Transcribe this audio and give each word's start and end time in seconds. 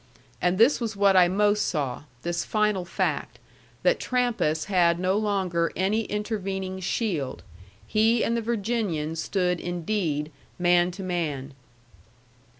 And 0.41 0.57
this 0.57 0.81
was 0.81 0.95
what 0.95 1.15
I 1.15 1.27
most 1.27 1.67
saw, 1.67 2.05
this 2.23 2.43
final 2.43 2.85
fact, 2.85 3.37
that 3.83 3.99
Trampas 3.99 4.65
had 4.65 4.97
no 4.97 5.15
longer 5.15 5.71
any 5.75 6.05
intervening 6.05 6.79
shield. 6.79 7.43
He 7.85 8.23
and 8.23 8.35
the 8.35 8.41
Virginian 8.41 9.15
stood 9.15 9.59
indeed 9.59 10.31
man 10.57 10.89
to 10.93 11.03
man. 11.03 11.53